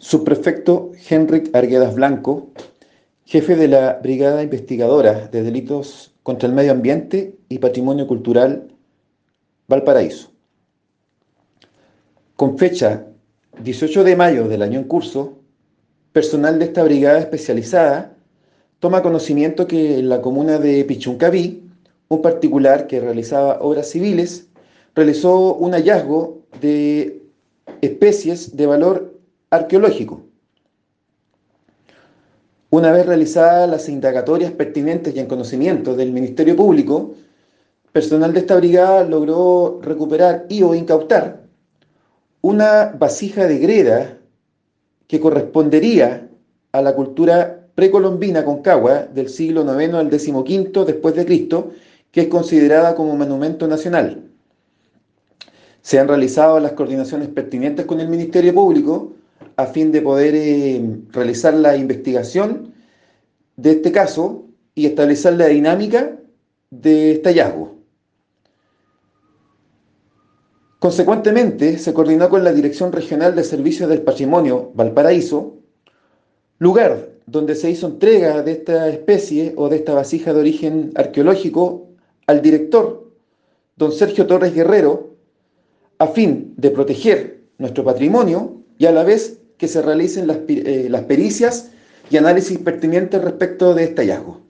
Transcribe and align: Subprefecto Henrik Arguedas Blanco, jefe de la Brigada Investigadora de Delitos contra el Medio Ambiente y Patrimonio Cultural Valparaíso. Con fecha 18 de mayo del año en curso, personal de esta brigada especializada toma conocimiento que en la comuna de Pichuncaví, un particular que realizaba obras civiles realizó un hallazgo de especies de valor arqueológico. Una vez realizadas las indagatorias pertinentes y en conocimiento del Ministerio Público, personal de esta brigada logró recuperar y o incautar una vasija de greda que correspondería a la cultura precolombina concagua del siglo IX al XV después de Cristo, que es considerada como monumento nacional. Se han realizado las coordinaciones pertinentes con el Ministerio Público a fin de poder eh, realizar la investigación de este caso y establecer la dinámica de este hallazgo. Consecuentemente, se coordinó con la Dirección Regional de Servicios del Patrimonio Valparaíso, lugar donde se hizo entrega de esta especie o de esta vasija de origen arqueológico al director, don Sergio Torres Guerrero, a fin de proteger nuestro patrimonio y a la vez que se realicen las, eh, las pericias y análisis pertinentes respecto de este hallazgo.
Subprefecto 0.00 0.92
Henrik 1.10 1.54
Arguedas 1.56 1.92
Blanco, 1.96 2.52
jefe 3.24 3.56
de 3.56 3.66
la 3.66 3.98
Brigada 4.00 4.44
Investigadora 4.44 5.26
de 5.26 5.42
Delitos 5.42 6.14
contra 6.22 6.48
el 6.48 6.54
Medio 6.54 6.70
Ambiente 6.70 7.36
y 7.48 7.58
Patrimonio 7.58 8.06
Cultural 8.06 8.68
Valparaíso. 9.66 10.30
Con 12.36 12.58
fecha 12.58 13.06
18 13.60 14.04
de 14.04 14.14
mayo 14.14 14.46
del 14.46 14.62
año 14.62 14.78
en 14.78 14.84
curso, 14.84 15.40
personal 16.12 16.60
de 16.60 16.66
esta 16.66 16.84
brigada 16.84 17.18
especializada 17.18 18.16
toma 18.78 19.02
conocimiento 19.02 19.66
que 19.66 19.98
en 19.98 20.08
la 20.08 20.22
comuna 20.22 20.60
de 20.60 20.84
Pichuncaví, 20.84 21.68
un 22.06 22.22
particular 22.22 22.86
que 22.86 23.00
realizaba 23.00 23.58
obras 23.60 23.90
civiles 23.90 24.46
realizó 24.94 25.56
un 25.56 25.72
hallazgo 25.72 26.38
de 26.60 27.20
especies 27.82 28.56
de 28.56 28.66
valor 28.66 29.17
arqueológico. 29.50 30.22
Una 32.70 32.92
vez 32.92 33.06
realizadas 33.06 33.68
las 33.68 33.88
indagatorias 33.88 34.52
pertinentes 34.52 35.14
y 35.14 35.20
en 35.20 35.26
conocimiento 35.26 35.96
del 35.96 36.12
Ministerio 36.12 36.54
Público, 36.54 37.14
personal 37.92 38.34
de 38.34 38.40
esta 38.40 38.56
brigada 38.56 39.04
logró 39.04 39.80
recuperar 39.82 40.44
y 40.50 40.62
o 40.62 40.74
incautar 40.74 41.44
una 42.42 42.94
vasija 42.98 43.46
de 43.46 43.58
greda 43.58 44.18
que 45.06 45.18
correspondería 45.18 46.28
a 46.72 46.82
la 46.82 46.94
cultura 46.94 47.66
precolombina 47.74 48.44
concagua 48.44 49.06
del 49.06 49.28
siglo 49.30 49.62
IX 49.62 49.94
al 49.94 50.10
XV 50.10 50.84
después 50.84 51.14
de 51.14 51.24
Cristo, 51.24 51.70
que 52.10 52.22
es 52.22 52.28
considerada 52.28 52.94
como 52.94 53.16
monumento 53.16 53.66
nacional. 53.66 54.24
Se 55.80 55.98
han 55.98 56.08
realizado 56.08 56.60
las 56.60 56.72
coordinaciones 56.72 57.28
pertinentes 57.28 57.86
con 57.86 58.00
el 58.00 58.08
Ministerio 58.08 58.52
Público 58.52 59.14
a 59.58 59.66
fin 59.66 59.90
de 59.90 60.00
poder 60.00 60.36
eh, 60.36 60.80
realizar 61.10 61.52
la 61.52 61.76
investigación 61.76 62.72
de 63.56 63.72
este 63.72 63.90
caso 63.90 64.46
y 64.76 64.86
establecer 64.86 65.34
la 65.34 65.46
dinámica 65.46 66.16
de 66.70 67.12
este 67.12 67.30
hallazgo. 67.30 67.76
Consecuentemente, 70.78 71.76
se 71.78 71.92
coordinó 71.92 72.28
con 72.28 72.44
la 72.44 72.52
Dirección 72.52 72.92
Regional 72.92 73.34
de 73.34 73.42
Servicios 73.42 73.88
del 73.88 74.02
Patrimonio 74.02 74.70
Valparaíso, 74.74 75.56
lugar 76.60 77.08
donde 77.26 77.56
se 77.56 77.68
hizo 77.68 77.88
entrega 77.88 78.42
de 78.44 78.52
esta 78.52 78.88
especie 78.88 79.54
o 79.56 79.68
de 79.68 79.76
esta 79.76 79.92
vasija 79.92 80.32
de 80.32 80.38
origen 80.38 80.92
arqueológico 80.94 81.88
al 82.28 82.42
director, 82.42 83.10
don 83.74 83.90
Sergio 83.90 84.24
Torres 84.28 84.54
Guerrero, 84.54 85.16
a 85.98 86.06
fin 86.06 86.54
de 86.56 86.70
proteger 86.70 87.40
nuestro 87.58 87.82
patrimonio 87.82 88.62
y 88.78 88.86
a 88.86 88.92
la 88.92 89.02
vez 89.02 89.40
que 89.58 89.68
se 89.68 89.82
realicen 89.82 90.26
las, 90.26 90.38
eh, 90.48 90.86
las 90.88 91.02
pericias 91.02 91.70
y 92.10 92.16
análisis 92.16 92.58
pertinentes 92.58 93.22
respecto 93.22 93.74
de 93.74 93.84
este 93.84 94.02
hallazgo. 94.02 94.47